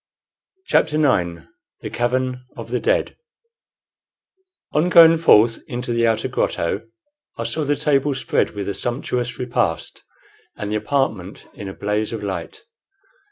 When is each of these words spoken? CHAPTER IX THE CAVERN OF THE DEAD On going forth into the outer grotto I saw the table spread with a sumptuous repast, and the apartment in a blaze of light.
CHAPTER 0.65 0.95
IX 0.97 1.45
THE 1.81 1.91
CAVERN 1.91 2.43
OF 2.57 2.71
THE 2.71 2.79
DEAD 2.79 3.15
On 4.71 4.89
going 4.89 5.19
forth 5.19 5.59
into 5.67 5.93
the 5.93 6.07
outer 6.07 6.27
grotto 6.27 6.87
I 7.37 7.43
saw 7.43 7.65
the 7.65 7.75
table 7.75 8.15
spread 8.15 8.55
with 8.55 8.67
a 8.67 8.73
sumptuous 8.73 9.37
repast, 9.37 10.01
and 10.57 10.71
the 10.71 10.75
apartment 10.75 11.45
in 11.53 11.67
a 11.67 11.75
blaze 11.75 12.11
of 12.13 12.23
light. 12.23 12.63